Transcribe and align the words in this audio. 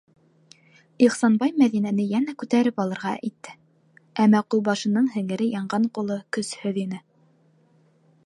-Ихсанбай 1.07 1.51
Мәҙинәне 1.63 2.05
йәнә 2.13 2.33
күтәреп 2.43 2.81
алырға 2.85 3.11
итте, 3.29 3.53
әммә 4.25 4.41
ҡулбашының 4.55 5.09
һеңере 5.17 5.49
янған 5.51 5.85
ҡулы 5.99 6.17
көсһөҙ 6.39 6.81
ине. 6.87 7.05